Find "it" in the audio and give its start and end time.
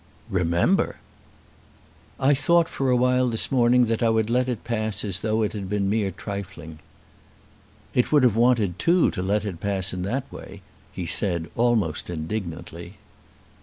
4.49-4.63, 5.43-5.53, 7.93-8.11, 9.45-9.59